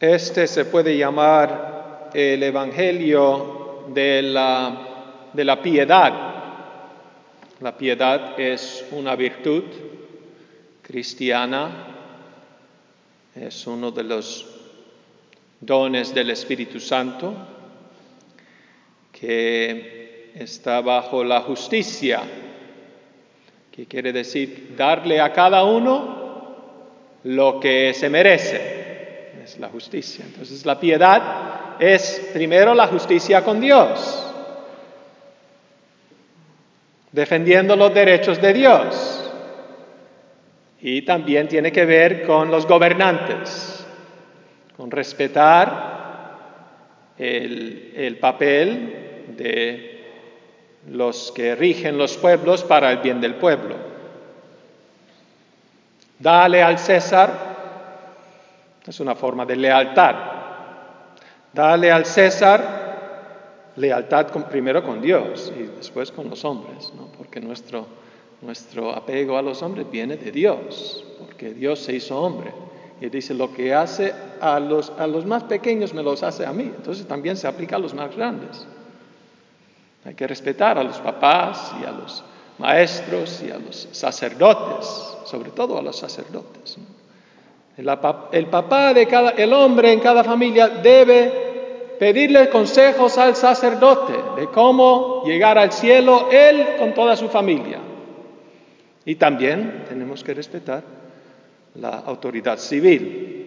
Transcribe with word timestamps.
Este 0.00 0.46
se 0.46 0.64
puede 0.64 0.96
llamar 0.96 2.08
el 2.14 2.42
Evangelio 2.42 3.84
de 3.92 4.22
la, 4.22 5.28
de 5.30 5.44
la 5.44 5.60
piedad. 5.60 6.12
La 7.60 7.76
piedad 7.76 8.40
es 8.40 8.86
una 8.92 9.14
virtud 9.14 9.64
cristiana, 10.80 11.68
es 13.34 13.66
uno 13.66 13.90
de 13.90 14.04
los 14.04 14.46
dones 15.60 16.14
del 16.14 16.30
Espíritu 16.30 16.80
Santo 16.80 17.34
que 19.12 20.30
está 20.34 20.80
bajo 20.80 21.22
la 21.22 21.42
justicia, 21.42 22.22
que 23.70 23.84
quiere 23.84 24.14
decir 24.14 24.74
darle 24.78 25.20
a 25.20 25.30
cada 25.30 25.62
uno 25.64 26.18
lo 27.24 27.60
que 27.60 27.92
se 27.92 28.08
merece 28.08 28.79
es 29.42 29.58
la 29.58 29.68
justicia. 29.68 30.24
Entonces 30.24 30.64
la 30.66 30.78
piedad 30.78 31.80
es 31.80 32.30
primero 32.32 32.74
la 32.74 32.86
justicia 32.86 33.42
con 33.42 33.60
Dios, 33.60 34.26
defendiendo 37.12 37.76
los 37.76 37.92
derechos 37.94 38.40
de 38.40 38.52
Dios. 38.52 39.16
Y 40.82 41.02
también 41.02 41.46
tiene 41.46 41.72
que 41.72 41.84
ver 41.84 42.26
con 42.26 42.50
los 42.50 42.66
gobernantes, 42.66 43.84
con 44.76 44.90
respetar 44.90 45.98
el, 47.18 47.92
el 47.94 48.16
papel 48.16 49.26
de 49.36 50.00
los 50.88 51.32
que 51.32 51.54
rigen 51.54 51.98
los 51.98 52.16
pueblos 52.16 52.64
para 52.64 52.90
el 52.90 52.98
bien 52.98 53.20
del 53.20 53.34
pueblo. 53.34 53.76
Dale 56.18 56.62
al 56.62 56.78
César 56.78 57.49
es 58.86 59.00
una 59.00 59.14
forma 59.14 59.44
de 59.44 59.56
lealtad. 59.56 60.14
Dale 61.52 61.90
al 61.90 62.06
César 62.06 62.90
lealtad 63.76 64.26
primero 64.48 64.82
con 64.82 65.00
Dios 65.00 65.52
y 65.56 65.62
después 65.62 66.10
con 66.12 66.28
los 66.28 66.44
hombres, 66.44 66.92
¿no? 66.96 67.06
porque 67.16 67.40
nuestro, 67.40 67.86
nuestro 68.42 68.90
apego 68.90 69.36
a 69.36 69.42
los 69.42 69.62
hombres 69.62 69.90
viene 69.90 70.16
de 70.16 70.30
Dios, 70.30 71.04
porque 71.18 71.52
Dios 71.52 71.80
se 71.80 71.94
hizo 71.94 72.20
hombre. 72.20 72.52
Y 73.00 73.08
dice, 73.08 73.32
lo 73.32 73.52
que 73.52 73.72
hace 73.72 74.12
a 74.42 74.60
los, 74.60 74.92
a 74.98 75.06
los 75.06 75.24
más 75.24 75.44
pequeños 75.44 75.94
me 75.94 76.02
los 76.02 76.22
hace 76.22 76.44
a 76.44 76.52
mí. 76.52 76.64
Entonces 76.64 77.06
también 77.06 77.34
se 77.36 77.48
aplica 77.48 77.76
a 77.76 77.78
los 77.78 77.94
más 77.94 78.14
grandes. 78.14 78.66
Hay 80.04 80.14
que 80.14 80.26
respetar 80.26 80.78
a 80.78 80.84
los 80.84 80.98
papás 80.98 81.72
y 81.80 81.84
a 81.86 81.92
los 81.92 82.22
maestros 82.58 83.42
y 83.42 83.50
a 83.50 83.58
los 83.58 83.88
sacerdotes, 83.92 84.86
sobre 85.24 85.50
todo 85.50 85.78
a 85.78 85.82
los 85.82 85.96
sacerdotes. 85.96 86.76
El, 87.76 88.46
papá 88.46 88.92
de 88.92 89.06
cada, 89.06 89.30
el 89.30 89.52
hombre 89.52 89.92
en 89.92 90.00
cada 90.00 90.22
familia 90.22 90.68
debe 90.68 91.96
pedirle 91.98 92.48
consejos 92.48 93.16
al 93.18 93.36
sacerdote 93.36 94.40
de 94.40 94.48
cómo 94.48 95.22
llegar 95.24 95.58
al 95.58 95.72
cielo 95.72 96.28
él 96.30 96.76
con 96.78 96.94
toda 96.94 97.16
su 97.16 97.28
familia. 97.28 97.78
Y 99.04 99.14
también 99.16 99.84
tenemos 99.88 100.22
que 100.22 100.34
respetar 100.34 100.82
la 101.74 101.90
autoridad 102.00 102.58
civil. 102.58 103.40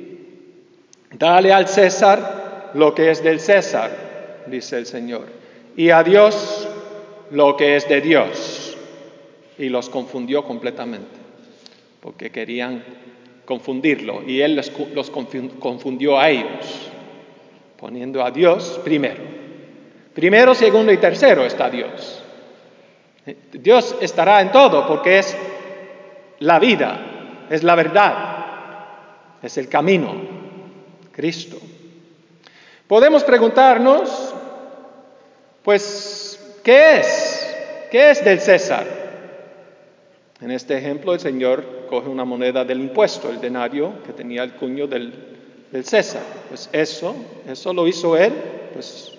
Dale 1.11 1.53
al 1.53 1.67
César 1.67 2.71
lo 2.73 2.93
que 2.93 3.11
es 3.11 3.23
del 3.23 3.39
César, 3.39 3.91
dice 4.47 4.77
el 4.77 4.85
Señor, 4.85 5.27
y 5.75 5.89
a 5.89 6.03
Dios 6.03 6.67
lo 7.31 7.55
que 7.55 7.75
es 7.75 7.87
de 7.87 8.01
Dios. 8.01 8.77
Y 9.57 9.69
los 9.69 9.89
confundió 9.89 10.43
completamente, 10.43 11.15
porque 12.01 12.31
querían 12.31 12.83
confundirlo 13.45 14.23
y 14.25 14.41
él 14.41 14.55
los, 14.55 15.09
confundió 15.09 16.19
a 16.19 16.29
ellos, 16.29 16.89
poniendo 17.77 18.23
a 18.23 18.31
Dios 18.31 18.79
primero. 18.83 19.21
Primero, 20.13 20.53
segundo 20.53 20.91
y 20.91 20.97
tercero 20.97 21.45
está 21.45 21.69
Dios. 21.69 22.23
Dios 23.51 23.95
estará 24.01 24.41
en 24.41 24.51
todo 24.51 24.85
porque 24.87 25.19
es 25.19 25.35
la 26.39 26.59
vida, 26.59 27.45
es 27.49 27.63
la 27.63 27.75
verdad, 27.75 28.45
es 29.41 29.57
el 29.57 29.69
camino, 29.69 30.13
Cristo. 31.11 31.57
Podemos 32.87 33.23
preguntarnos, 33.23 34.33
pues, 35.63 36.59
¿qué 36.63 36.97
es? 36.97 37.55
¿Qué 37.89 38.11
es 38.11 38.23
del 38.23 38.39
César? 38.39 39.02
En 40.43 40.51
este 40.51 40.77
ejemplo, 40.77 41.13
el 41.13 41.21
Señor 41.21 41.85
coge 41.89 42.09
una 42.09 42.25
moneda 42.25 42.65
del 42.65 42.81
impuesto, 42.81 43.29
el 43.29 43.39
denario 43.39 44.03
que 44.05 44.11
tenía 44.11 44.43
el 44.43 44.55
cuño 44.55 44.87
del, 44.87 45.13
César. 45.83 46.21
Pues 46.49 46.69
eso, 46.73 47.15
eso 47.47 47.73
lo 47.73 47.87
hizo 47.87 48.17
él, 48.17 48.33
pues. 48.73 49.13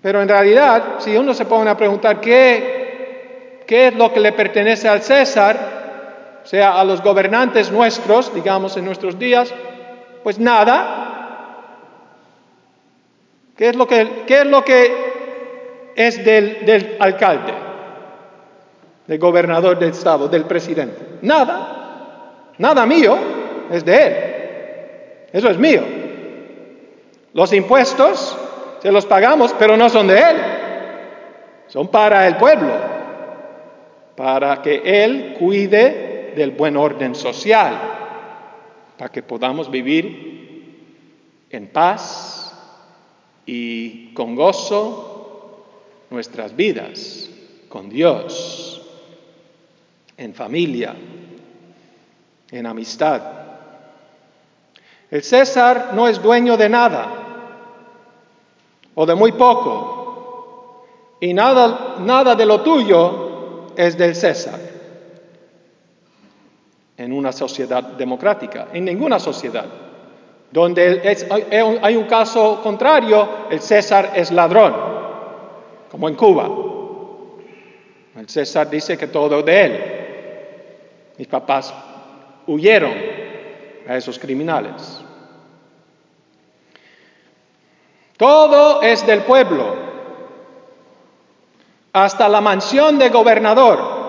Pero 0.00 0.22
en 0.22 0.28
realidad, 0.28 1.00
si 1.00 1.14
uno 1.14 1.34
se 1.34 1.44
pone 1.44 1.68
a 1.68 1.76
preguntar 1.76 2.18
qué, 2.18 3.60
qué 3.66 3.88
es 3.88 3.94
lo 3.94 4.10
que 4.10 4.20
le 4.20 4.32
pertenece 4.32 4.88
al 4.88 5.02
César, 5.02 6.40
sea 6.44 6.80
a 6.80 6.84
los 6.84 7.02
gobernantes 7.02 7.70
nuestros, 7.70 8.34
digamos 8.34 8.74
en 8.78 8.86
nuestros 8.86 9.18
días, 9.18 9.52
pues 10.22 10.38
nada. 10.38 11.58
¿Qué 13.54 13.68
es 13.68 13.76
lo 13.76 13.86
que, 13.86 14.24
qué 14.26 14.40
es 14.40 14.46
lo 14.46 14.64
que 14.64 15.09
es 16.06 16.24
del, 16.24 16.96
alcalde, 16.98 17.52
del 19.06 19.18
gobernador 19.18 19.78
del 19.78 19.90
estado, 19.90 20.28
del 20.28 20.44
presidente. 20.44 21.18
Nada, 21.22 22.52
nada 22.58 22.86
mío 22.86 23.16
es 23.70 23.84
de 23.84 24.06
él. 24.06 24.14
Eso 25.32 25.50
es 25.50 25.58
mío. 25.58 25.82
Los 27.34 27.52
impuestos 27.52 28.36
se 28.80 28.90
los 28.90 29.04
pagamos, 29.06 29.54
pero 29.58 29.76
no 29.76 29.88
son 29.90 30.06
de 30.06 30.18
él. 30.18 30.36
Son 31.68 31.88
para 31.88 32.26
el 32.26 32.36
pueblo, 32.36 32.72
para 34.16 34.60
que 34.62 34.82
él 35.04 35.36
cuide 35.38 36.32
del 36.34 36.52
buen 36.52 36.76
orden 36.76 37.14
social, 37.14 37.78
para 38.96 39.12
que 39.12 39.22
podamos 39.22 39.70
vivir 39.70 41.46
en 41.50 41.68
paz 41.68 42.52
y 43.44 44.12
con 44.14 44.34
gozo 44.34 45.09
nuestras 46.10 46.54
vidas 46.54 47.30
con 47.68 47.88
Dios, 47.88 48.82
en 50.16 50.34
familia, 50.34 50.94
en 52.50 52.66
amistad. 52.66 53.22
El 55.10 55.22
César 55.22 55.92
no 55.94 56.08
es 56.08 56.20
dueño 56.20 56.56
de 56.56 56.68
nada 56.68 57.08
o 58.94 59.06
de 59.06 59.14
muy 59.14 59.32
poco 59.32 60.86
y 61.20 61.32
nada, 61.32 61.96
nada 62.00 62.34
de 62.34 62.46
lo 62.46 62.60
tuyo 62.60 63.72
es 63.76 63.96
del 63.96 64.14
César. 64.14 64.58
En 66.96 67.12
una 67.12 67.32
sociedad 67.32 67.82
democrática, 67.82 68.68
en 68.72 68.84
ninguna 68.84 69.18
sociedad, 69.18 69.64
donde 70.50 71.16
hay 71.82 71.96
un 71.96 72.04
caso 72.04 72.60
contrario, 72.62 73.46
el 73.50 73.60
César 73.60 74.12
es 74.16 74.30
ladrón 74.32 74.89
como 75.90 76.08
en 76.08 76.14
Cuba. 76.14 76.48
El 78.16 78.28
César 78.28 78.70
dice 78.70 78.96
que 78.96 79.08
todo 79.08 79.42
de 79.42 79.64
él. 79.64 81.14
Mis 81.18 81.26
papás 81.26 81.74
huyeron 82.46 82.94
a 83.88 83.96
esos 83.96 84.18
criminales. 84.18 85.00
Todo 88.16 88.82
es 88.82 89.06
del 89.06 89.22
pueblo, 89.22 89.74
hasta 91.92 92.28
la 92.28 92.40
mansión 92.40 92.98
de 92.98 93.08
gobernador. 93.08 94.00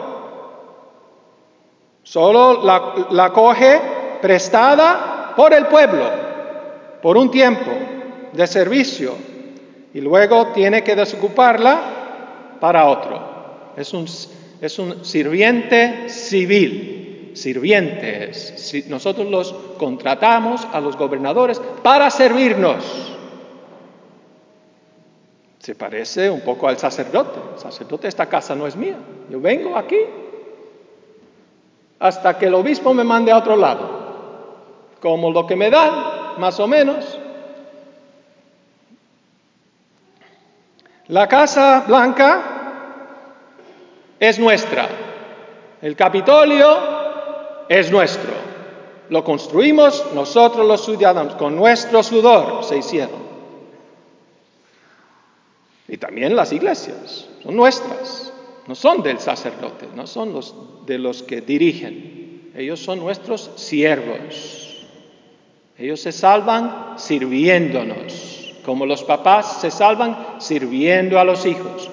Solo 2.04 2.62
la, 2.62 3.08
la 3.12 3.32
coge 3.32 3.80
prestada 4.22 5.34
por 5.36 5.54
el 5.54 5.68
pueblo, 5.68 6.10
por 7.02 7.18
un 7.18 7.32
tiempo 7.32 7.72
de 8.34 8.48
servicio 8.48 9.31
y 9.94 10.02
luego 10.02 10.48
tiene 10.48 10.84
que 10.84 10.96
desocuparla 10.96 12.58
para 12.60 12.86
otro. 12.86 13.74
Es 13.76 13.94
un, 13.94 14.06
es 14.62 14.80
un 14.80 15.04
sirviente 15.04 16.10
civil, 16.10 17.32
sirvientes. 17.34 18.54
Si 18.58 18.84
nosotros 18.88 19.28
los 19.28 19.54
contratamos 19.78 20.68
a 20.72 20.80
los 20.80 20.96
gobernadores 20.98 21.60
para 21.82 22.10
servirnos. 22.10 23.18
Se 25.60 25.76
parece 25.76 26.30
un 26.30 26.42
poco 26.42 26.68
al 26.68 26.78
sacerdote. 26.78 27.40
El 27.54 27.60
sacerdote, 27.60 28.08
esta 28.08 28.28
casa 28.28 28.56
no 28.56 28.66
es 28.66 28.76
mía. 28.76 28.98
Yo 29.30 29.40
vengo 29.40 29.76
aquí 29.76 29.98
hasta 32.00 32.38
que 32.38 32.48
el 32.48 32.56
obispo 32.56 32.94
me 32.96 33.04
mande 33.04 33.32
a 33.32 33.38
otro 33.38 33.56
lado. 33.56 34.02
Como 35.00 35.32
lo 35.32 35.46
que 35.46 35.56
me 35.56 35.70
dan, 35.70 35.92
más 36.40 36.60
o 36.60 36.68
menos, 36.68 37.11
La 41.12 41.28
Casa 41.28 41.84
Blanca 41.86 42.42
es 44.18 44.40
nuestra, 44.40 44.88
el 45.82 45.94
Capitolio 45.94 47.68
es 47.68 47.92
nuestro, 47.92 48.32
lo 49.10 49.22
construimos 49.22 50.06
nosotros 50.16 50.66
los 50.66 50.86
ciudadanos, 50.86 51.36
con 51.36 51.58
nuestro 51.58 52.02
sudor 52.02 52.64
se 52.64 52.78
hicieron. 52.78 53.20
Y 55.90 55.98
también 55.98 56.34
las 56.34 56.54
iglesias, 56.54 57.28
son 57.44 57.58
nuestras, 57.58 58.32
no 58.68 58.74
son 58.74 59.04
del 59.04 59.20
sacerdote, 59.20 59.90
no 59.94 60.08
son 60.08 60.32
los 60.32 60.56
de 60.86 60.98
los 60.98 61.24
que 61.24 61.42
dirigen. 61.42 62.54
Ellos 62.56 62.80
son 62.80 63.00
nuestros 63.00 63.52
siervos. 63.58 64.88
Ellos 65.78 66.00
se 66.00 66.14
salvan 66.14 66.94
sirviéndonos, 66.96 68.14
como 68.66 68.86
los 68.86 69.04
papás 69.04 69.62
se 69.62 69.72
salvan 69.72 70.36
sirviendo 70.40 71.20
a 71.20 71.24
los 71.24 71.46
hijos, 71.46 71.90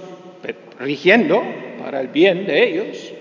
rigiendo 0.79 1.43
para 1.83 2.01
el 2.01 2.09
bien 2.09 2.47
de 2.47 2.69
ellos. 2.69 3.13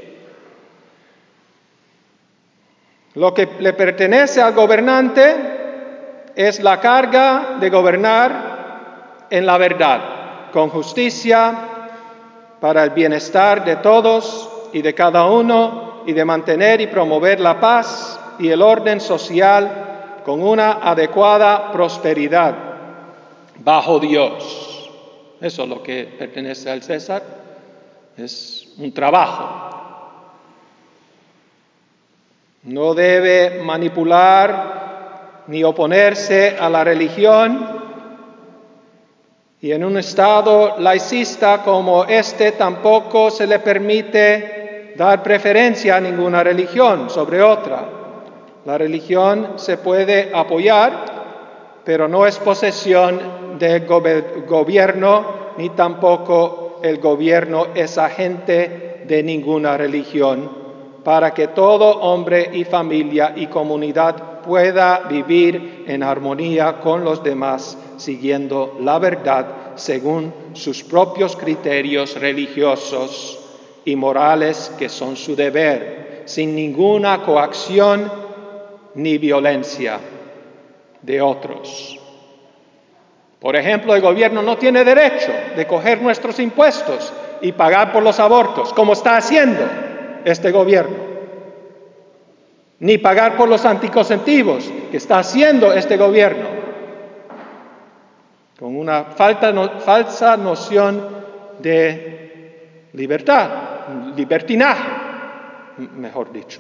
Lo 3.15 3.33
que 3.33 3.47
le 3.59 3.73
pertenece 3.73 4.41
al 4.41 4.53
gobernante 4.53 5.35
es 6.35 6.61
la 6.61 6.79
carga 6.79 7.57
de 7.59 7.69
gobernar 7.69 9.25
en 9.29 9.45
la 9.45 9.57
verdad, 9.57 10.51
con 10.51 10.69
justicia, 10.69 11.55
para 12.59 12.83
el 12.83 12.91
bienestar 12.91 13.65
de 13.65 13.77
todos 13.77 14.49
y 14.73 14.81
de 14.81 14.93
cada 14.93 15.25
uno, 15.25 16.03
y 16.05 16.13
de 16.13 16.25
mantener 16.25 16.79
y 16.79 16.87
promover 16.87 17.39
la 17.39 17.59
paz 17.59 18.19
y 18.39 18.49
el 18.49 18.61
orden 18.61 19.01
social 19.01 20.21
con 20.23 20.41
una 20.41 20.73
adecuada 20.73 21.71
prosperidad 21.71 22.66
bajo 23.63 23.99
Dios. 23.99 24.89
Eso 25.39 25.63
es 25.63 25.69
lo 25.69 25.83
que 25.83 26.05
pertenece 26.17 26.69
al 26.69 26.81
César. 26.81 27.23
Es 28.17 28.73
un 28.79 28.91
trabajo, 28.93 29.67
no 32.63 32.93
debe 32.95 33.61
manipular 33.63 35.43
ni 35.47 35.63
oponerse 35.63 36.57
a 36.59 36.69
la 36.69 36.83
religión 36.83 37.77
y 39.61 39.71
en 39.71 39.83
un 39.83 39.97
estado 39.97 40.77
laicista 40.79 41.63
como 41.63 42.05
este 42.05 42.51
tampoco 42.53 43.31
se 43.31 43.47
le 43.47 43.59
permite 43.59 44.93
dar 44.95 45.23
preferencia 45.23 45.95
a 45.95 46.01
ninguna 46.01 46.43
religión 46.43 47.09
sobre 47.09 47.41
otra. 47.41 47.85
La 48.65 48.77
religión 48.77 49.53
se 49.55 49.77
puede 49.77 50.31
apoyar, 50.33 51.81
pero 51.85 52.07
no 52.07 52.25
es 52.27 52.37
posesión 52.37 53.46
del 53.57 53.85
gobierno, 53.85 55.25
ni 55.57 55.69
tampoco 55.69 56.79
el 56.83 56.99
gobierno 56.99 57.67
es 57.73 57.97
agente 57.97 59.03
de 59.07 59.23
ninguna 59.23 59.77
religión 59.77 60.67
para 61.07 61.33
que 61.33 61.47
todo 61.47 62.01
hombre 62.01 62.49
y 62.51 62.65
familia 62.65 63.31
y 63.33 63.47
comunidad 63.47 64.41
pueda 64.41 65.07
vivir 65.09 65.85
en 65.87 66.03
armonía 66.03 66.81
con 66.81 67.05
los 67.05 67.23
demás, 67.23 67.77
siguiendo 67.95 68.77
la 68.81 68.99
verdad 68.99 69.47
según 69.75 70.33
sus 70.51 70.83
propios 70.83 71.37
criterios 71.37 72.19
religiosos 72.19 73.39
y 73.85 73.95
morales 73.95 74.73
que 74.77 74.89
son 74.89 75.15
su 75.15 75.33
deber, 75.33 76.23
sin 76.25 76.53
ninguna 76.53 77.23
coacción 77.23 78.11
ni 78.95 79.17
violencia 79.17 79.99
de 81.01 81.21
otros. 81.21 81.96
Por 83.39 83.55
ejemplo, 83.55 83.93
el 83.93 84.01
gobierno 84.01 84.41
no 84.41 84.57
tiene 84.57 84.83
derecho 84.83 85.31
de 85.55 85.67
coger 85.67 86.01
nuestros 86.01 86.39
impuestos 86.39 87.13
y 87.41 87.51
pagar 87.51 87.91
por 87.91 88.01
los 88.01 88.19
abortos, 88.19 88.73
como 88.73 88.93
está 88.93 89.17
haciendo 89.17 89.63
este 90.25 90.51
gobierno, 90.51 90.97
ni 92.79 92.97
pagar 92.97 93.37
por 93.37 93.47
los 93.47 93.63
anticonceptivos 93.65 94.71
que 94.89 94.97
está 94.97 95.19
haciendo 95.19 95.71
este 95.71 95.97
gobierno, 95.97 96.47
con 98.59 98.75
una 98.75 99.03
falsa 99.05 100.35
noción 100.35 101.07
de 101.59 102.89
libertad, 102.93 103.49
libertinaje, 104.15 104.89
mejor 105.95 106.31
dicho, 106.31 106.59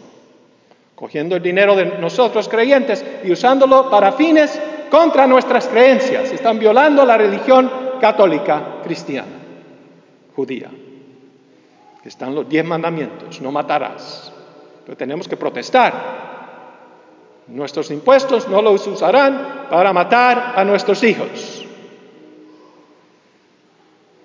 cogiendo 0.93 1.35
el 1.35 1.41
dinero 1.41 1.75
de 1.75 1.85
nosotros 1.97 2.47
creyentes 2.47 3.03
y 3.23 3.31
usándolo 3.31 3.89
para 3.89 4.11
fines 4.11 4.61
contra 4.89 5.27
nuestras 5.27 5.67
creencias. 5.67 6.31
Están 6.31 6.59
violando 6.59 7.05
la 7.05 7.17
religión 7.17 7.71
católica 7.99 8.79
cristiana, 8.83 9.27
judía 10.35 10.69
están 12.07 12.33
los 12.33 12.47
diez 12.47 12.63
mandamientos, 12.63 13.41
no 13.41 13.51
matarás. 13.51 14.31
Pero 14.85 14.97
tenemos 14.97 15.27
que 15.27 15.35
protestar. 15.35 16.27
Nuestros 17.47 17.91
impuestos 17.91 18.47
no 18.47 18.61
los 18.61 18.87
usarán 18.87 19.67
para 19.69 19.91
matar 19.91 20.53
a 20.55 20.63
nuestros 20.63 21.03
hijos. 21.03 21.65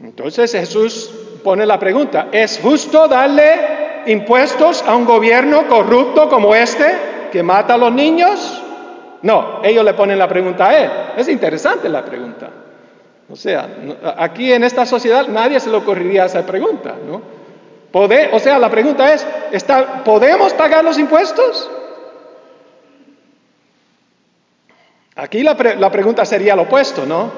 Entonces 0.00 0.52
Jesús 0.52 1.10
pone 1.42 1.66
la 1.66 1.78
pregunta, 1.78 2.28
¿es 2.32 2.60
justo 2.60 3.06
darle 3.08 4.02
impuestos 4.06 4.82
a 4.82 4.96
un 4.96 5.04
gobierno 5.04 5.68
corrupto 5.68 6.28
como 6.28 6.54
este 6.54 7.28
que 7.32 7.42
mata 7.42 7.74
a 7.74 7.78
los 7.78 7.92
niños? 7.92 8.62
No, 9.22 9.60
ellos 9.62 9.84
le 9.84 9.94
ponen 9.94 10.18
la 10.18 10.28
pregunta 10.28 10.68
a 10.68 10.76
él. 10.76 10.90
Es 11.16 11.28
interesante 11.28 11.88
la 11.88 12.04
pregunta. 12.04 12.50
O 13.30 13.36
sea, 13.36 13.68
aquí 14.18 14.52
en 14.52 14.64
esta 14.64 14.84
sociedad 14.84 15.26
nadie 15.28 15.58
se 15.60 15.70
le 15.70 15.76
ocurriría 15.76 16.26
esa 16.26 16.44
pregunta, 16.44 16.94
¿no? 17.06 17.42
o 17.92 18.38
sea, 18.38 18.58
la 18.58 18.70
pregunta 18.70 19.12
es, 19.12 19.26
¿podemos 20.04 20.54
pagar 20.54 20.84
los 20.84 20.98
impuestos? 20.98 21.70
Aquí 25.14 25.42
la, 25.42 25.56
pregunta 25.56 26.24
sería 26.24 26.56
lo 26.56 26.62
opuesto, 26.62 27.04
¿no? 27.04 27.30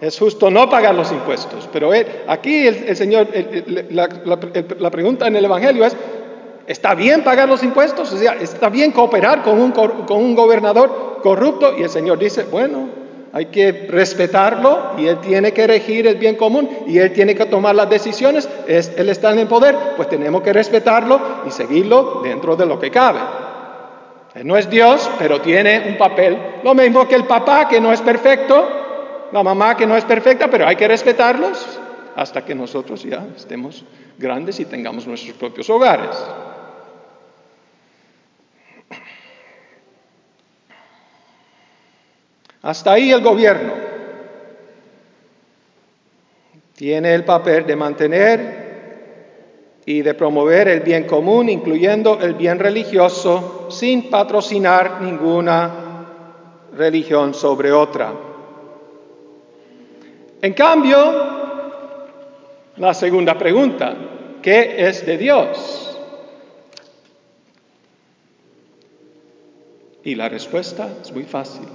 Es 0.00 0.18
justo 0.18 0.50
no 0.50 0.68
pagar 0.68 0.94
los 0.94 1.12
impuestos. 1.12 1.68
Pero 1.72 1.92
aquí 2.26 2.66
el, 2.66 2.96
Señor, 2.96 3.28
la, 3.90 4.90
pregunta 4.90 5.28
en 5.28 5.36
el 5.36 5.44
Evangelio 5.44 5.84
es, 5.84 5.96
¿está 6.66 6.94
bien 6.94 7.22
pagar 7.22 7.48
los 7.48 7.62
impuestos? 7.62 8.12
O 8.12 8.16
sea, 8.16 8.34
¿está 8.34 8.68
bien 8.68 8.92
cooperar 8.92 9.42
con 9.42 9.60
un, 9.60 9.72
con 9.72 10.16
un 10.16 10.34
gobernador 10.34 11.20
corrupto? 11.22 11.76
Y 11.78 11.82
el 11.82 11.90
Señor 11.90 12.18
dice, 12.18 12.44
bueno, 12.44 13.02
hay 13.34 13.46
que 13.46 13.86
respetarlo 13.88 14.92
y 14.98 15.06
él 15.06 15.18
tiene 15.18 15.52
que 15.52 15.66
regir 15.66 16.06
el 16.06 16.16
bien 16.16 16.36
común 16.36 16.68
y 16.86 16.98
él 16.98 17.12
tiene 17.12 17.34
que 17.34 17.46
tomar 17.46 17.74
las 17.74 17.88
decisiones. 17.88 18.48
él 18.66 19.08
está 19.08 19.32
en 19.32 19.38
el 19.38 19.46
poder, 19.46 19.76
pues 19.96 20.08
tenemos 20.08 20.42
que 20.42 20.52
respetarlo 20.52 21.20
y 21.46 21.50
seguirlo 21.50 22.20
dentro 22.22 22.56
de 22.56 22.66
lo 22.66 22.78
que 22.78 22.90
cabe. 22.90 23.20
Él 24.34 24.46
no 24.46 24.56
es 24.56 24.68
Dios, 24.68 25.10
pero 25.18 25.40
tiene 25.40 25.82
un 25.88 25.96
papel, 25.96 26.38
lo 26.62 26.74
mismo 26.74 27.08
que 27.08 27.14
el 27.14 27.24
papá 27.24 27.68
que 27.68 27.80
no 27.80 27.92
es 27.92 28.02
perfecto, 28.02 28.68
la 29.32 29.42
mamá 29.42 29.76
que 29.76 29.86
no 29.86 29.96
es 29.96 30.04
perfecta, 30.04 30.48
pero 30.48 30.66
hay 30.66 30.76
que 30.76 30.88
respetarlos 30.88 31.78
hasta 32.14 32.44
que 32.44 32.54
nosotros 32.54 33.02
ya 33.02 33.24
estemos 33.34 33.84
grandes 34.18 34.60
y 34.60 34.66
tengamos 34.66 35.06
nuestros 35.06 35.34
propios 35.36 35.70
hogares. 35.70 36.16
Hasta 42.62 42.92
ahí 42.92 43.10
el 43.10 43.22
gobierno 43.22 43.72
tiene 46.74 47.14
el 47.14 47.24
papel 47.24 47.66
de 47.66 47.76
mantener 47.76 48.62
y 49.84 50.02
de 50.02 50.14
promover 50.14 50.68
el 50.68 50.80
bien 50.80 51.04
común, 51.04 51.48
incluyendo 51.48 52.20
el 52.20 52.34
bien 52.34 52.58
religioso, 52.58 53.68
sin 53.70 54.08
patrocinar 54.08 55.00
ninguna 55.02 56.06
religión 56.76 57.34
sobre 57.34 57.72
otra. 57.72 58.12
En 60.40 60.54
cambio, 60.54 60.96
la 62.76 62.94
segunda 62.94 63.36
pregunta, 63.36 63.94
¿qué 64.40 64.86
es 64.88 65.04
de 65.04 65.18
Dios? 65.18 65.98
Y 70.04 70.14
la 70.14 70.28
respuesta 70.28 70.88
es 71.00 71.12
muy 71.12 71.24
fácil. 71.24 71.68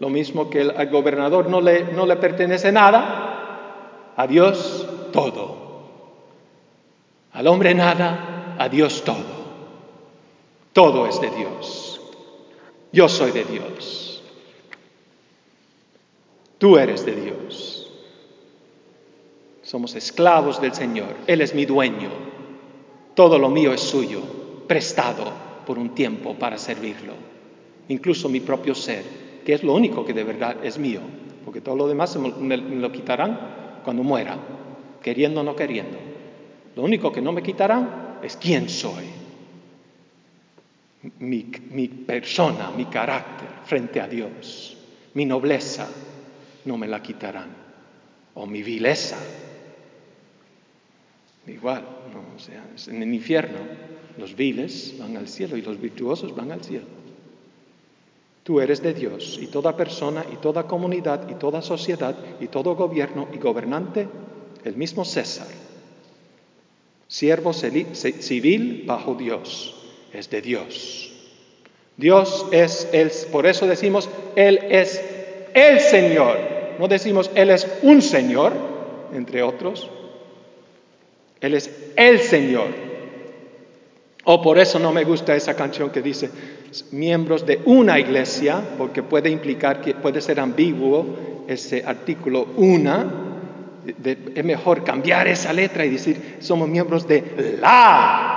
Lo 0.00 0.08
mismo 0.08 0.50
que 0.50 0.60
al 0.60 0.90
gobernador 0.90 1.48
no 1.48 1.60
le, 1.60 1.84
no 1.92 2.06
le 2.06 2.16
pertenece 2.16 2.72
nada, 2.72 4.12
a 4.16 4.26
Dios 4.26 4.86
todo. 5.12 5.56
Al 7.32 7.46
hombre 7.46 7.74
nada, 7.74 8.56
a 8.58 8.68
Dios 8.68 9.02
todo. 9.04 9.44
Todo 10.72 11.06
es 11.06 11.20
de 11.20 11.30
Dios. 11.30 12.00
Yo 12.92 13.08
soy 13.08 13.30
de 13.30 13.44
Dios. 13.44 14.22
Tú 16.58 16.78
eres 16.78 17.04
de 17.04 17.14
Dios. 17.14 17.90
Somos 19.62 19.94
esclavos 19.94 20.60
del 20.60 20.74
Señor. 20.74 21.14
Él 21.26 21.40
es 21.40 21.54
mi 21.54 21.64
dueño. 21.64 22.10
Todo 23.14 23.38
lo 23.38 23.48
mío 23.48 23.72
es 23.72 23.80
suyo, 23.80 24.20
prestado 24.66 25.32
por 25.66 25.78
un 25.78 25.94
tiempo 25.94 26.34
para 26.34 26.58
servirlo. 26.58 27.14
Incluso 27.88 28.28
mi 28.28 28.40
propio 28.40 28.74
ser 28.74 29.23
que 29.44 29.54
es 29.54 29.62
lo 29.62 29.74
único 29.74 30.04
que 30.04 30.14
de 30.14 30.24
verdad 30.24 30.64
es 30.64 30.78
mío, 30.78 31.00
porque 31.44 31.60
todo 31.60 31.76
lo 31.76 31.86
demás 31.86 32.16
me, 32.16 32.56
lo 32.56 32.90
quitarán 32.90 33.80
cuando 33.84 34.02
muera, 34.02 34.38
queriendo 35.02 35.40
o 35.40 35.44
no 35.44 35.54
queriendo. 35.54 35.98
Lo 36.74 36.82
único 36.82 37.12
que 37.12 37.20
no 37.20 37.32
me 37.32 37.42
quitarán 37.42 38.18
es 38.22 38.36
quién 38.36 38.68
soy. 38.68 39.04
mi, 41.18 41.88
persona, 41.88 42.70
mi 42.70 42.86
carácter 42.86 43.48
frente 43.64 44.00
a 44.00 44.08
Dios, 44.08 44.78
mi 45.12 45.26
nobleza, 45.26 45.88
no 46.64 46.78
me 46.78 46.88
la 46.88 47.02
quitarán. 47.02 47.64
O 48.34 48.46
mi 48.46 48.62
vileza. 48.62 49.18
Igual, 51.46 51.84
no, 52.12 52.34
o 52.34 52.38
sea, 52.38 52.64
en 52.88 53.02
el 53.02 53.14
infierno 53.14 53.58
los 54.16 54.34
viles 54.34 54.94
van 54.98 55.16
al 55.16 55.28
cielo 55.28 55.56
y 55.56 55.62
los 55.62 55.80
virtuosos 55.80 56.34
van 56.34 56.50
al 56.52 56.64
cielo. 56.64 56.86
Tú 58.44 58.60
eres 58.60 58.82
de 58.82 58.92
Dios 58.92 59.38
y 59.40 59.46
toda 59.46 59.74
persona 59.74 60.22
y 60.30 60.36
toda 60.36 60.64
comunidad 60.64 61.28
y 61.30 61.34
toda 61.34 61.62
sociedad 61.62 62.14
y 62.40 62.48
todo 62.48 62.76
gobierno 62.76 63.26
y 63.32 63.38
gobernante, 63.38 64.06
el 64.64 64.76
mismo 64.76 65.06
César, 65.06 65.46
siervo 67.08 67.54
civil 67.54 68.84
bajo 68.86 69.14
Dios, 69.14 69.74
es 70.12 70.28
de 70.28 70.42
Dios. 70.42 71.10
Dios 71.96 72.46
es 72.52 72.88
el, 72.92 73.10
por 73.32 73.46
eso 73.46 73.66
decimos, 73.66 74.10
Él 74.36 74.58
es 74.68 75.02
el 75.54 75.80
Señor. 75.80 76.38
No 76.78 76.86
decimos 76.86 77.30
Él 77.34 77.48
es 77.48 77.66
un 77.82 78.02
Señor, 78.02 78.52
entre 79.14 79.42
otros. 79.42 79.88
Él 81.40 81.54
es 81.54 81.70
el 81.96 82.20
Señor. 82.20 82.93
O 84.24 84.40
por 84.40 84.58
eso 84.58 84.78
no 84.78 84.90
me 84.92 85.04
gusta 85.04 85.36
esa 85.36 85.54
canción 85.54 85.90
que 85.90 86.00
dice 86.00 86.30
miembros 86.92 87.44
de 87.44 87.60
una 87.66 87.98
iglesia, 87.98 88.62
porque 88.78 89.02
puede 89.02 89.30
implicar 89.30 89.80
que 89.80 89.94
puede 89.94 90.20
ser 90.20 90.40
ambiguo 90.40 91.44
ese 91.46 91.84
artículo 91.84 92.48
una. 92.56 93.06
es 93.86 94.44
mejor 94.44 94.82
cambiar 94.82 95.28
esa 95.28 95.52
letra 95.52 95.84
y 95.84 95.90
decir 95.90 96.38
somos 96.40 96.68
miembros 96.68 97.06
de 97.06 97.58
la 97.60 98.34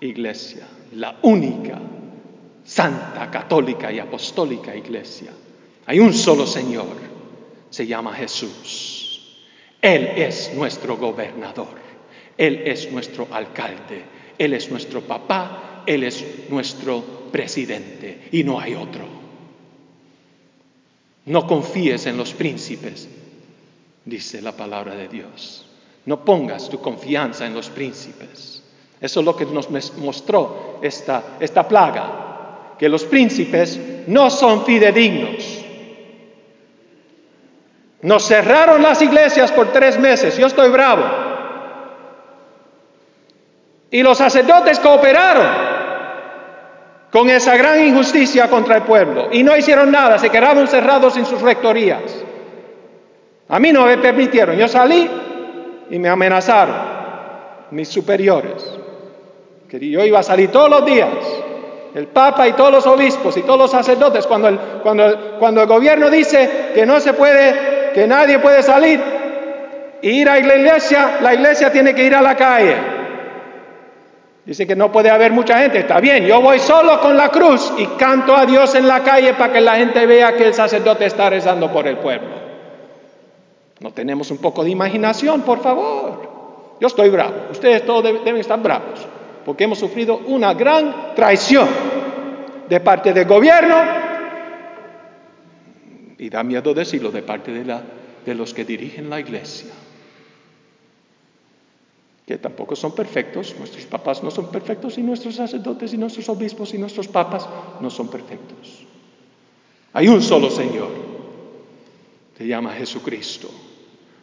iglesia, 0.00 0.66
la 0.94 1.16
única, 1.22 1.78
santa, 2.64 3.30
católica 3.30 3.90
y 3.90 3.98
apostólica 3.98 4.76
iglesia. 4.76 5.32
Hay 5.86 5.98
un 5.98 6.14
solo 6.14 6.46
Señor, 6.46 6.86
se 7.68 7.86
llama 7.86 8.14
Jesús. 8.14 9.36
Él 9.82 10.12
es 10.16 10.52
nuestro 10.54 10.96
gobernador, 10.96 11.74
Él 12.36 12.62
es 12.66 12.92
nuestro 12.92 13.26
alcalde, 13.30 14.04
Él 14.40 14.54
es 14.54 14.70
nuestro 14.70 15.02
papá, 15.02 15.82
Él 15.84 16.02
es 16.02 16.24
nuestro 16.48 17.04
presidente 17.30 18.28
y 18.32 18.42
no 18.42 18.58
hay 18.58 18.74
otro. 18.74 19.04
No 21.26 21.46
confíes 21.46 22.06
en 22.06 22.16
los 22.16 22.32
príncipes, 22.32 23.06
dice 24.06 24.40
la 24.40 24.52
palabra 24.52 24.94
de 24.94 25.08
Dios. 25.08 25.66
No 26.06 26.24
pongas 26.24 26.70
tu 26.70 26.80
confianza 26.80 27.44
en 27.44 27.52
los 27.52 27.68
príncipes. 27.68 28.62
Eso 28.98 29.20
es 29.20 29.26
lo 29.26 29.36
que 29.36 29.44
nos 29.44 29.68
mostró 29.98 30.78
esta, 30.80 31.36
esta 31.38 31.68
plaga, 31.68 32.76
que 32.78 32.88
los 32.88 33.04
príncipes 33.04 33.78
no 34.06 34.30
son 34.30 34.64
fidedignos. 34.64 35.58
Nos 38.00 38.26
cerraron 38.26 38.80
las 38.80 39.02
iglesias 39.02 39.52
por 39.52 39.70
tres 39.70 39.98
meses, 39.98 40.38
yo 40.38 40.46
estoy 40.46 40.70
bravo. 40.70 41.19
Y 43.90 44.02
los 44.02 44.18
sacerdotes 44.18 44.78
cooperaron 44.78 45.46
con 47.10 47.28
esa 47.28 47.56
gran 47.56 47.84
injusticia 47.84 48.48
contra 48.48 48.76
el 48.76 48.82
pueblo 48.82 49.28
y 49.32 49.42
no 49.42 49.56
hicieron 49.56 49.90
nada, 49.90 50.18
se 50.18 50.30
quedaron 50.30 50.68
cerrados 50.68 51.16
en 51.16 51.26
sus 51.26 51.42
rectorías. 51.42 52.02
A 53.48 53.58
mí 53.58 53.72
no 53.72 53.84
me 53.84 53.98
permitieron, 53.98 54.56
yo 54.56 54.68
salí 54.68 55.10
y 55.90 55.98
me 55.98 56.08
amenazaron 56.08 56.76
mis 57.72 57.88
superiores, 57.88 58.64
que 59.68 59.78
yo 59.90 60.04
iba 60.04 60.20
a 60.20 60.22
salir 60.22 60.50
todos 60.50 60.70
los 60.70 60.84
días 60.84 61.08
el 61.94 62.06
Papa 62.06 62.46
y 62.46 62.52
todos 62.52 62.70
los 62.70 62.86
obispos 62.86 63.36
y 63.36 63.42
todos 63.42 63.58
los 63.58 63.70
sacerdotes, 63.70 64.26
cuando 64.26 64.48
el, 64.48 65.66
gobierno 65.66 66.08
dice 66.08 66.70
que 66.74 66.86
no 66.86 67.00
se 67.00 67.14
puede 67.14 67.90
que 67.92 68.06
nadie 68.06 68.38
puede 68.38 68.62
salir 68.62 69.00
e 70.00 70.08
ir 70.08 70.28
a 70.28 70.38
la 70.38 70.56
iglesia, 70.56 71.18
la 71.20 71.34
iglesia 71.34 71.72
tiene 71.72 71.92
que 71.92 72.04
ir 72.04 72.14
a 72.14 72.22
la 72.22 72.36
calle. 72.36 72.99
Dice 74.50 74.66
que 74.66 74.74
no 74.74 74.90
puede 74.90 75.08
haber 75.08 75.30
mucha 75.30 75.60
gente, 75.60 75.78
está 75.78 76.00
bien, 76.00 76.26
yo 76.26 76.40
voy 76.40 76.58
solo 76.58 77.00
con 77.00 77.16
la 77.16 77.28
cruz 77.28 77.72
y 77.78 77.86
canto 77.96 78.34
a 78.34 78.44
Dios 78.44 78.74
en 78.74 78.88
la 78.88 79.04
calle 79.04 79.34
para 79.34 79.52
que 79.52 79.60
la 79.60 79.76
gente 79.76 80.04
vea 80.06 80.34
que 80.34 80.44
el 80.44 80.54
sacerdote 80.54 81.06
está 81.06 81.30
rezando 81.30 81.70
por 81.70 81.86
el 81.86 81.98
pueblo. 81.98 82.30
No 83.78 83.92
tenemos 83.92 84.28
un 84.32 84.38
poco 84.38 84.64
de 84.64 84.70
imaginación, 84.70 85.42
por 85.42 85.60
favor. 85.60 86.76
Yo 86.80 86.88
estoy 86.88 87.10
bravo, 87.10 87.32
ustedes 87.52 87.86
todos 87.86 88.02
deben 88.02 88.38
estar 88.38 88.60
bravos, 88.60 89.06
porque 89.44 89.62
hemos 89.62 89.78
sufrido 89.78 90.20
una 90.26 90.52
gran 90.54 91.14
traición 91.14 91.68
de 92.68 92.80
parte 92.80 93.12
del 93.12 93.26
gobierno 93.26 93.76
y 96.18 96.28
da 96.28 96.42
miedo 96.42 96.74
decirlo 96.74 97.12
de 97.12 97.22
parte 97.22 97.52
de, 97.52 97.64
la, 97.64 97.82
de 98.26 98.34
los 98.34 98.52
que 98.52 98.64
dirigen 98.64 99.10
la 99.10 99.20
iglesia, 99.20 99.70
que 102.30 102.38
tampoco 102.38 102.76
son 102.76 102.92
perfectos, 102.94 103.56
nuestros 103.58 103.86
papás 103.86 104.22
no 104.22 104.30
son 104.30 104.52
perfectos 104.52 104.96
y 104.98 105.02
nuestros 105.02 105.34
sacerdotes 105.34 105.92
y 105.94 105.98
nuestros 105.98 106.28
obispos 106.28 106.72
y 106.74 106.78
nuestros 106.78 107.08
papas 107.08 107.48
no 107.80 107.90
son 107.90 108.06
perfectos. 108.06 108.86
Hay 109.94 110.06
un 110.06 110.22
solo 110.22 110.48
Señor, 110.48 110.90
se 112.38 112.46
llama 112.46 112.70
Jesucristo. 112.74 113.50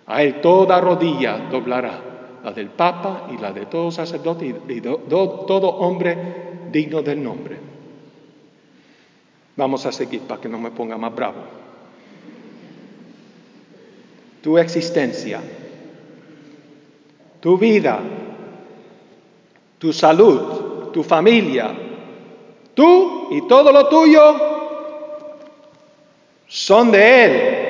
A 0.05 0.23
Él 0.23 0.39
toda 0.39 0.79
rodilla 0.79 1.49
doblará, 1.51 2.39
la 2.45 2.53
del 2.53 2.69
Papa 2.69 3.27
y 3.29 3.41
la 3.41 3.51
de 3.51 3.65
todo 3.65 3.91
sacerdote 3.91 4.45
y 4.45 4.79
todo 4.79 5.67
hombre 5.67 6.69
digno 6.71 7.01
del 7.01 7.21
nombre. 7.21 7.57
Vamos 9.57 9.85
a 9.85 9.91
seguir 9.91 10.21
para 10.21 10.39
que 10.39 10.47
no 10.47 10.57
me 10.57 10.71
ponga 10.71 10.97
más 10.97 11.13
bravo 11.13 11.57
tu 14.41 14.57
existencia, 14.57 15.41
tu 17.39 17.57
vida, 17.57 17.99
tu 19.77 19.93
salud, 19.93 20.91
tu 20.91 21.03
familia, 21.03 21.71
tú 22.73 23.27
y 23.31 23.47
todo 23.47 23.71
lo 23.71 23.87
tuyo 23.87 24.35
son 26.47 26.91
de 26.91 27.25
Él. 27.25 27.67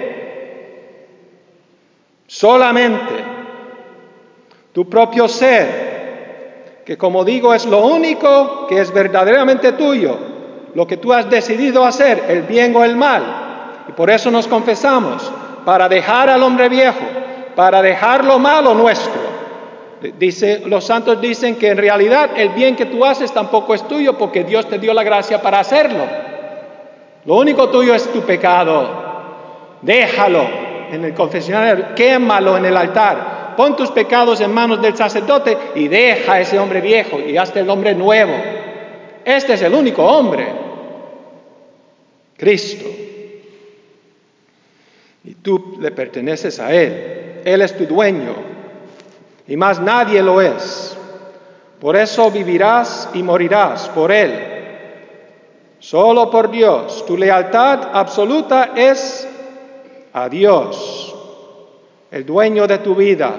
Solamente 2.28 3.38
tu 4.74 4.88
propio 4.88 5.28
ser, 5.28 6.84
que 6.86 6.98
como 6.98 7.26
digo 7.26 7.54
es 7.54 7.66
lo 7.66 7.86
único 7.86 8.68
que 8.68 8.80
es 8.80 8.94
verdaderamente 8.94 9.72
tuyo, 9.72 10.18
lo 10.76 10.86
que 10.86 10.98
tú 10.98 11.12
has 11.14 11.30
decidido 11.30 11.84
hacer, 11.84 12.26
el 12.28 12.44
bien 12.44 12.76
o 12.76 12.84
el 12.84 12.96
mal. 12.96 13.86
Y 13.90 13.94
por 13.94 14.12
eso 14.12 14.30
nos 14.30 14.48
confesamos 14.48 15.32
para 15.66 15.90
dejar 15.90 16.30
al 16.30 16.44
hombre 16.44 16.70
viejo, 16.70 17.04
para 17.56 17.82
dejar 17.82 18.24
lo 18.24 18.38
malo 18.38 18.76
nuestro. 18.76 19.17
Dice, 20.20 20.62
los 20.66 20.86
santos 20.86 21.20
dicen 21.20 21.56
que 21.56 21.70
en 21.70 21.78
realidad 21.78 22.32
el 22.38 22.50
bien 22.50 22.76
que 22.76 22.86
tú 22.86 23.04
haces 23.04 23.34
tampoco 23.34 23.74
es 23.74 23.88
tuyo 23.88 24.18
porque 24.18 24.44
Dios 24.44 24.68
te 24.70 24.78
dio 24.78 24.94
la 24.94 25.04
gracia 25.04 25.42
para 25.42 25.60
hacerlo. 25.60 26.06
Lo 27.26 27.36
único 27.36 27.70
tuyo 27.70 27.96
es 27.96 28.12
tu 28.12 28.22
pecado. 28.22 29.08
Déjalo 29.82 30.48
en 30.92 31.04
el 31.04 31.14
confesionario, 31.14 31.96
quémalo 31.96 32.58
en 32.58 32.66
el 32.66 32.78
altar. 32.78 33.56
Pon 33.58 33.76
tus 33.76 33.90
pecados 33.90 34.40
en 34.42 34.54
manos 34.54 34.82
del 34.82 34.96
sacerdote 34.96 35.58
y 35.76 35.88
deja 35.88 36.34
a 36.34 36.40
ese 36.42 36.60
hombre 36.60 36.80
viejo 36.80 37.20
y 37.20 37.36
hazte 37.36 37.62
el 37.62 37.70
hombre 37.70 37.96
nuevo. 37.96 38.34
Este 39.26 39.54
es 39.54 39.62
el 39.64 39.74
único 39.74 40.06
hombre, 40.06 40.48
Cristo 42.38 42.88
y 45.28 45.36
tú 45.36 45.78
le 45.82 45.92
perteneces 45.92 46.58
a 46.60 46.74
Él. 46.74 47.42
Él 47.44 47.62
es 47.62 47.76
tu 47.78 47.86
dueño 47.86 48.57
y 49.48 49.58
más 49.58 49.80
nadie 49.80 50.22
lo 50.22 50.42
es. 50.42 50.98
Por 51.80 51.96
eso 51.96 52.32
vivirás 52.32 53.10
y 53.14 53.24
morirás 53.24 53.90
por 53.90 54.12
Él. 54.12 54.56
Solo 55.80 56.30
por 56.30 56.50
Dios. 56.50 57.06
Tu 57.06 57.18
lealtad 57.18 57.90
absoluta 57.94 58.72
es 58.76 59.28
a 60.14 60.28
Dios, 60.28 61.16
el 62.10 62.26
dueño 62.26 62.68
de 62.68 62.80
tu 62.80 62.96
vida. 62.96 63.36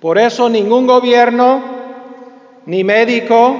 Por 0.00 0.18
eso 0.18 0.48
ningún 0.48 0.86
gobierno 0.86 1.62
ni 2.66 2.84
médico 2.84 3.56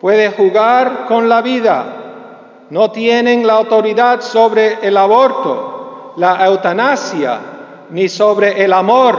puede 0.00 0.30
jugar 0.30 1.06
con 1.06 1.28
la 1.28 1.42
vida 1.42 2.00
no 2.70 2.92
tienen 2.92 3.46
la 3.46 3.54
autoridad 3.54 4.20
sobre 4.20 4.78
el 4.80 4.96
aborto, 4.96 6.14
la 6.16 6.46
eutanasia, 6.46 7.40
ni 7.90 8.08
sobre 8.08 8.62
el 8.64 8.72
amor. 8.72 9.18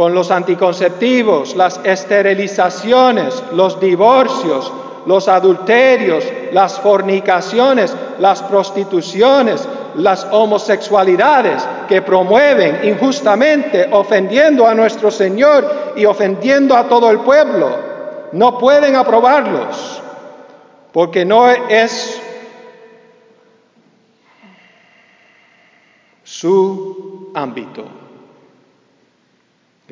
Con 0.00 0.14
los 0.14 0.30
anticonceptivos, 0.30 1.54
las 1.56 1.78
esterilizaciones, 1.84 3.42
los 3.52 3.78
divorcios, 3.78 4.72
los 5.04 5.28
adulterios, 5.28 6.24
las 6.52 6.80
fornicaciones, 6.80 7.94
las 8.18 8.42
prostituciones, 8.44 9.68
las 9.96 10.26
homosexualidades 10.30 11.68
que 11.86 12.00
promueven 12.00 12.88
injustamente, 12.88 13.90
ofendiendo 13.92 14.66
a 14.66 14.74
nuestro 14.74 15.10
Señor 15.10 15.92
y 15.94 16.06
ofendiendo 16.06 16.74
a 16.74 16.88
todo 16.88 17.10
el 17.10 17.20
pueblo 17.20 17.68
no 18.32 18.56
pueden 18.56 18.96
aprobarlos, 18.96 20.00
porque 20.94 21.26
no 21.26 21.46
es 21.50 22.22
su 26.24 27.30
ámbito. 27.34 27.99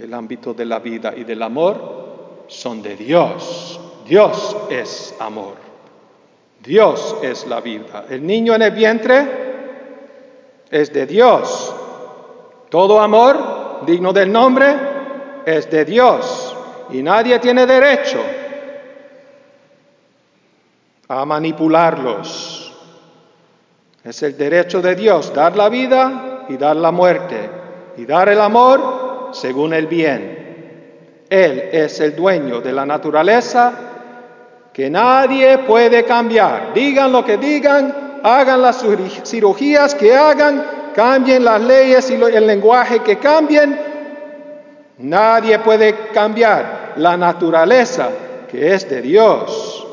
El 0.00 0.14
ámbito 0.14 0.54
de 0.54 0.64
la 0.64 0.78
vida 0.78 1.12
y 1.16 1.24
del 1.24 1.42
amor 1.42 2.44
son 2.46 2.82
de 2.82 2.94
Dios. 2.94 3.80
Dios 4.06 4.56
es 4.70 5.14
amor. 5.18 5.54
Dios 6.62 7.16
es 7.22 7.46
la 7.46 7.60
vida. 7.60 8.06
El 8.08 8.24
niño 8.24 8.54
en 8.54 8.62
el 8.62 8.70
vientre 8.70 9.26
es 10.70 10.92
de 10.92 11.06
Dios. 11.06 11.74
Todo 12.68 13.00
amor 13.00 13.84
digno 13.86 14.12
del 14.12 14.30
nombre 14.30 14.76
es 15.44 15.68
de 15.70 15.84
Dios 15.84 16.56
y 16.90 17.02
nadie 17.02 17.38
tiene 17.40 17.66
derecho 17.66 18.20
a 21.08 21.24
manipularlos. 21.24 22.72
Es 24.04 24.22
el 24.22 24.36
derecho 24.36 24.80
de 24.80 24.94
Dios 24.94 25.32
dar 25.34 25.56
la 25.56 25.68
vida 25.68 26.44
y 26.48 26.56
dar 26.56 26.76
la 26.76 26.92
muerte 26.92 27.50
y 27.96 28.06
dar 28.06 28.28
el 28.28 28.40
amor 28.40 28.97
según 29.32 29.72
el 29.74 29.86
bien. 29.86 30.48
Él 31.28 31.68
es 31.72 32.00
el 32.00 32.16
dueño 32.16 32.60
de 32.60 32.72
la 32.72 32.86
naturaleza 32.86 33.72
que 34.72 34.88
nadie 34.88 35.58
puede 35.58 36.04
cambiar. 36.04 36.72
Digan 36.72 37.12
lo 37.12 37.24
que 37.24 37.36
digan, 37.36 38.20
hagan 38.22 38.62
las 38.62 38.84
cirugías 39.24 39.94
que 39.94 40.14
hagan, 40.14 40.64
cambien 40.94 41.44
las 41.44 41.60
leyes 41.60 42.10
y 42.10 42.14
el 42.14 42.46
lenguaje 42.46 43.00
que 43.00 43.18
cambien. 43.18 43.78
Nadie 44.98 45.58
puede 45.58 45.94
cambiar 46.12 46.94
la 46.96 47.16
naturaleza 47.16 48.08
que 48.50 48.74
es 48.74 48.88
de 48.88 49.02
Dios. 49.02 49.86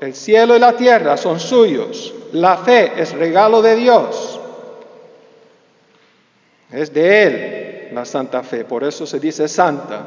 El 0.00 0.14
cielo 0.14 0.54
y 0.56 0.60
la 0.60 0.74
tierra 0.74 1.16
son 1.16 1.40
suyos. 1.40 2.14
La 2.32 2.58
fe 2.58 2.92
es 2.96 3.12
regalo 3.12 3.60
de 3.60 3.74
Dios. 3.74 4.40
Es 6.70 6.92
de 6.92 7.22
Él 7.22 7.65
la 7.92 8.04
santa 8.04 8.42
fe. 8.42 8.64
Por 8.64 8.84
eso 8.84 9.06
se 9.06 9.20
dice 9.20 9.48
santa. 9.48 10.06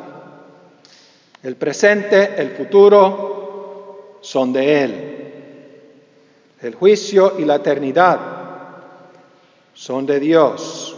El 1.42 1.56
presente, 1.56 2.36
el 2.38 2.52
futuro 2.52 4.18
son 4.22 4.52
de 4.54 4.84
Él. 4.84 5.16
El 6.62 6.76
juicio 6.76 7.40
y 7.40 7.46
la 7.46 7.56
eternidad 7.56 8.20
son 9.74 10.06
de 10.06 10.20
Dios. 10.20 10.96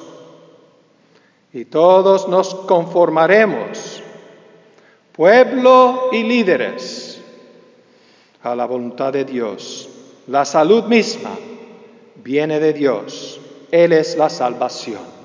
Y 1.54 1.66
todos 1.66 2.28
nos 2.28 2.56
conformaremos, 2.56 4.02
pueblo 5.12 6.10
y 6.12 6.24
líderes, 6.24 7.22
a 8.42 8.56
la 8.56 8.66
voluntad 8.66 9.14
de 9.14 9.26
Dios. 9.26 9.90
La 10.28 10.46
salud 10.46 10.86
misma 10.86 11.38
viene 12.16 12.60
de 12.60 12.74
Dios. 12.74 13.40
Él 13.70 13.94
es 13.94 14.18
la 14.18 14.30
salvación. 14.30 15.21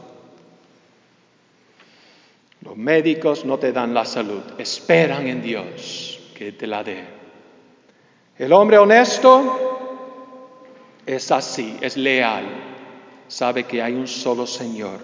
Los 2.66 2.76
médicos 2.76 3.44
no 3.44 3.58
te 3.61 3.73
dan 3.73 3.94
la 3.94 4.04
salud, 4.04 4.42
esperan 4.58 5.28
en 5.28 5.40
Dios 5.40 6.18
que 6.35 6.50
te 6.50 6.66
la 6.66 6.82
dé. 6.82 7.04
El 8.37 8.52
hombre 8.52 8.76
honesto 8.76 10.02
es 11.06 11.30
así, 11.30 11.76
es 11.80 11.96
leal, 11.96 12.44
sabe 13.28 13.64
que 13.64 13.80
hay 13.80 13.94
un 13.94 14.08
solo 14.08 14.49
Señor. 14.49 14.99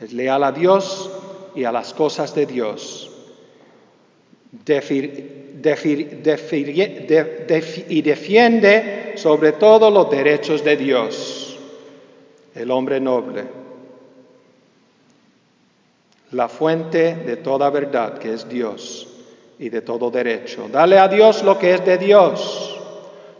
Es 0.00 0.12
leal 0.12 0.44
a 0.44 0.52
Dios 0.52 1.10
y 1.56 1.64
a 1.64 1.72
las 1.72 1.92
cosas 1.92 2.32
de 2.32 2.46
Dios. 2.46 3.10
y 7.88 8.02
defiende 8.02 9.14
sobre 9.16 9.52
todo 9.52 9.90
los 9.90 10.08
derechos 10.08 10.62
de 10.62 10.76
Dios. 10.76 11.58
El 12.54 12.70
hombre 12.70 13.00
noble. 13.00 13.65
La 16.36 16.50
fuente 16.50 17.14
de 17.14 17.38
toda 17.38 17.70
verdad 17.70 18.18
que 18.18 18.34
es 18.34 18.46
Dios 18.46 19.08
y 19.58 19.70
de 19.70 19.80
todo 19.80 20.10
derecho. 20.10 20.68
Dale 20.70 20.98
a 20.98 21.08
Dios 21.08 21.42
lo 21.42 21.58
que 21.58 21.72
es 21.72 21.82
de 21.86 21.96
Dios. 21.96 22.78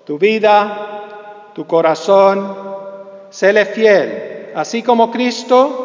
Tu 0.07 0.19
vida, 0.19 1.51
tu 1.55 1.67
corazón, 1.67 2.57
séle 3.29 3.67
fiel, 3.67 4.51
así 4.55 4.83
como 4.83 5.11
Cristo 5.11 5.83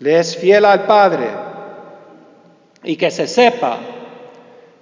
le 0.00 0.20
es 0.20 0.36
fiel 0.36 0.66
al 0.66 0.84
Padre. 0.84 1.28
Y 2.84 2.96
que 2.96 3.10
se 3.10 3.26
sepa 3.26 3.78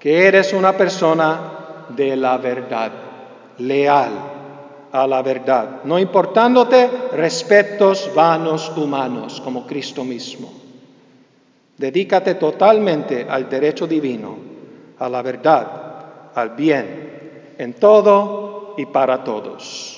que 0.00 0.26
eres 0.26 0.52
una 0.52 0.76
persona 0.76 1.86
de 1.90 2.16
la 2.16 2.36
verdad, 2.36 2.90
leal 3.58 4.37
a 4.92 5.06
la 5.06 5.22
verdad, 5.22 5.84
no 5.84 5.98
importándote 5.98 6.88
respetos 7.12 8.10
vanos 8.14 8.72
humanos 8.76 9.40
como 9.42 9.66
Cristo 9.66 10.04
mismo. 10.04 10.52
Dedícate 11.76 12.34
totalmente 12.34 13.26
al 13.28 13.48
derecho 13.48 13.86
divino, 13.86 14.36
a 14.98 15.08
la 15.08 15.22
verdad, 15.22 16.32
al 16.34 16.50
bien, 16.50 17.54
en 17.58 17.74
todo 17.74 18.74
y 18.76 18.86
para 18.86 19.22
todos. 19.22 19.97